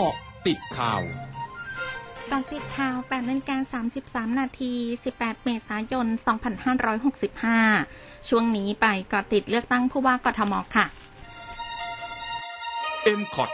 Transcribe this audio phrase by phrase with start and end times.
[0.00, 1.02] ออกติดข่าว
[2.30, 3.82] ก่อนติดข่าว8นาฬิกา
[4.28, 4.72] 33 นาที
[5.10, 6.06] 18 เมษายน
[7.32, 10.86] 2565 ช่วงนี้ไปก่อติดเลือกตั้งผู้ว่ากทมค่ะ
[13.20, 13.50] m c o t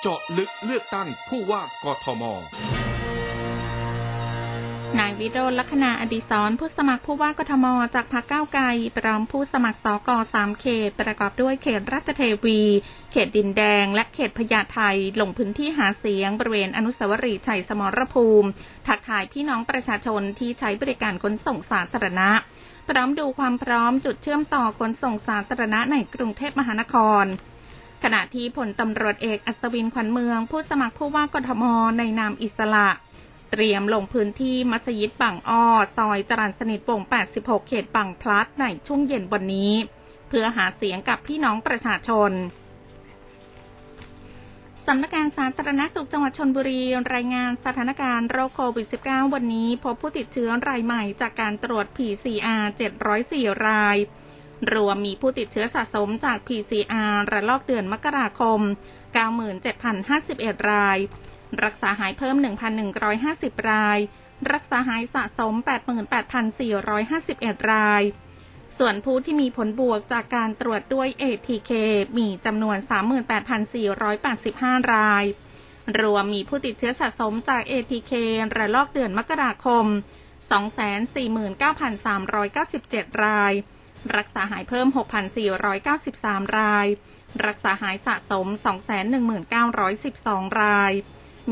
[0.00, 2.22] เจาะลึกเลือกตั้งผู้ว่ากทม
[5.00, 8.64] นายวิโรจน์ลักษณาอดิศรผู้สมัครผู้ว่ากทม จากพรรคก้าวไกล
[8.96, 12.60] พร้อมผู้สมัครสกสามเขต ประกอบด้วยเขตราชเทวี
[13.12, 14.80] เขตดินแดง และเขตพญาไท
[15.20, 18.48] ลงพื้นที่หาเสียง บริเวณอนุสาวรีย์ชัยสมรภูมิ
[18.86, 22.28] ทักทายพี่น้องประชาชนที่ใช้บริการขนส่งสาธารณะ
[22.88, 27.24] พร้อมดูความพร้อมจุดเชื่อมต่อขนส่งสาธารณะในกรุงเทพมหานคร
[28.04, 31.64] ขณะที่ผลตำรวจเอกอัศวินขวัญเมือง ผู้สมัครผู้ว่ากทม
[31.98, 32.88] ในนามอิสระ
[33.56, 35.64] ตรียมลงพื้นที่มัสยิดบางอ้อ
[35.96, 37.00] ซอยจรัญสนิทวง
[37.34, 39.72] 86 เขตบางพลัดในช่วงเย็นวันนี้
[40.28, 42.32] เพื่อหาเสียงกับพี่น้องประชาชน
[44.86, 46.82] สำนักงานสาธารณสุขจังหวัดชนบุรี
[47.14, 52.62] รายงานสถานการณ์โรคโควิด -19 วันนี้ พบผู้ติดเชื้อรายใหม่จากการตรวจ PCR
[53.14, 53.96] 704 ราย
[54.74, 58.60] รวมมีผู้ติดเชื้อสะสมจาก PCR ระลอกเดือนมกราคม
[59.44, 60.98] 97,051 ราย
[61.64, 62.36] รักษาหายเพิ่ม
[63.02, 63.98] 1,150 ราย
[64.52, 65.54] รักษาหายสะสม
[66.82, 68.02] 88,451 ราย
[68.78, 71.72] ส่วนผู้ที่มีผลบวกจากการตรวจด้วย ATK
[72.18, 72.78] มีจำนวน
[74.04, 75.24] 38,485 ราย
[76.00, 78.12] รวมมีผู้ติดเชื้อสะสมจาก ATK
[78.56, 79.86] ระลอกเดือนมกราคม
[80.54, 83.52] 249,397 ราย
[84.16, 84.86] รักษาหายเพิ่ม
[85.72, 86.86] 6,493 ราย
[87.46, 88.46] รักษาหายสะสม
[89.32, 90.92] 219,112 ราย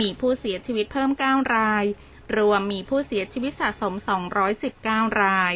[0.00, 1.84] มีผู้เสียชีวิตเพิ่ม 9 ราย
[2.37, 3.95] รวมมีผู้เสียชีวิตสะสม
[4.56, 5.55] 219 ราย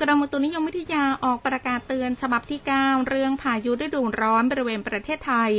[0.00, 5.50] กรมอุตุนิยมวิทยาออกประกาศเตือนฉบับที่ 9 เรื่องพายุฤดูร้อนบริเวณประเทศไทย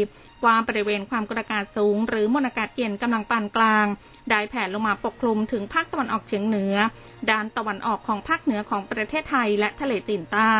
[0.45, 3.85] ว่าบริเวณความกดอากาศสูง หรือมวลอากาศเย็นกำลังปานกลาง
[4.29, 6.75] ได้แผ่ลงมาปกคลุมถึงภาคตะวันออกเฉียงเหนือ
[7.29, 10.57] ด้านตะวันออกของภาคเหนือของประเทศไทยและทะเลจีนใต้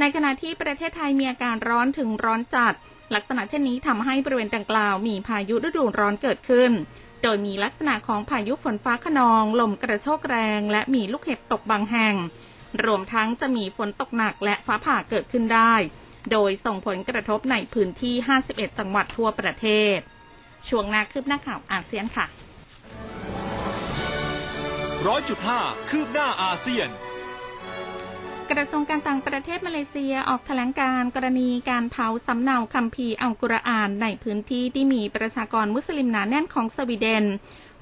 [0.00, 2.74] ในขณะที่ประเทศไทยมีอาการร้อนถึงร้อนจัด
[3.14, 6.70] ลักษณะเช่นนี้ทำให้บริเวณดังกล่าวมีพายุฤดูร้อนเกิดขึ้น
[7.22, 12.14] โดยมีลักษณะของพายุฝนฟ้าขนอง ลมกระโชกแรง และมีลูกเห็บตกบางแห่ง
[12.84, 15.74] รวมทั้งจะมีฝนตกหนักและฟ้าผ่าเกิดขึ้นได้
[16.30, 18.14] โดยส่งผลกระทบในพื้นที่
[18.48, 19.66] 51 จังหวัดทั่วประเท
[19.96, 19.98] ศ
[20.68, 22.26] ช่วงหน้าคืบหน้าข่าวอาเซียนค่ะ
[25.06, 25.60] ร้อยจุดห้า
[25.90, 26.88] คืบหน้าอาเซียน
[28.52, 37.24] กระทรวงการต่างประเทศมาเลเซียออกแถลงการกรณีการเผาสำเนาคัมภีร์อัลกุรอานในพื้นที่ที่มีประชากรมุสลิมหนาแน่นของสวีเดน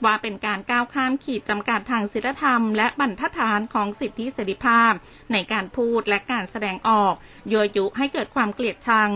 [0.04, 4.92] ว่าเป็นการก้าวข้ามขีดจำกัดทางศีลธรรมและบรรทัดฐานของสิทธิเสรีภาพ
[5.32, 7.14] ในการพูดและการแสดงออก
[7.52, 9.10] ยั่วยุให้เกิดความเกลียดชัง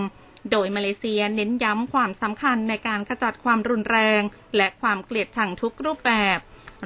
[0.51, 4.23] โดยมาเลเซียเน้นย้ำความสำคัญในการขจัดความรุนแรง
[4.57, 6.39] และความเกลียดชังทุกรูปแบบ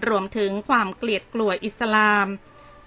[0.08, 2.28] รวมถึงความเกลียดกลัวอิสลาม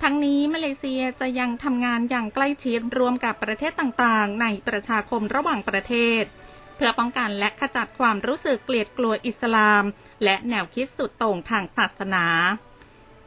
[0.01, 6.23] ทั้งนี้มาเลเซียจะยังทำงานอย่างใกล้ชิดรวมกับประเทศต่างๆ ในประชาคมระหว่างประเทศ
[6.75, 9.83] เพื่อป้องกันและขจัดความรู้สึกเกลียดกลัวอิสลาม
[10.23, 12.25] และแนวคิดสุดโต่งทางศาสนา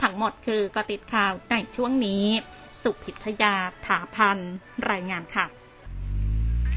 [0.03, 2.25] ทั้งหมดคือกติดข่าวในช่วงนี้
[2.83, 3.55] สุพิชยา
[3.87, 4.39] ถาพัน
[4.91, 5.47] รายงานค่ะ